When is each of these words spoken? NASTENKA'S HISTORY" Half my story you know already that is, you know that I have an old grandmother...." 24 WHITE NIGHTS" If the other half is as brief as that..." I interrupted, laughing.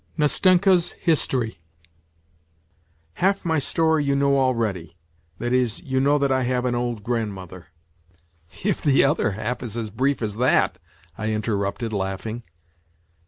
NASTENKA'S 0.17 0.93
HISTORY" 0.93 1.59
Half 3.23 3.45
my 3.45 3.59
story 3.59 4.03
you 4.03 4.15
know 4.15 4.35
already 4.39 4.97
that 5.37 5.53
is, 5.53 5.79
you 5.83 5.99
know 5.99 6.17
that 6.17 6.31
I 6.31 6.41
have 6.41 6.65
an 6.65 6.73
old 6.73 7.03
grandmother...." 7.03 7.67
24 8.47 8.47
WHITE 8.47 8.51
NIGHTS" 8.63 8.65
If 8.65 8.81
the 8.81 9.03
other 9.03 9.31
half 9.33 9.61
is 9.61 9.77
as 9.77 9.91
brief 9.91 10.23
as 10.23 10.37
that..." 10.37 10.79
I 11.19 11.31
interrupted, 11.31 11.93
laughing. 11.93 12.41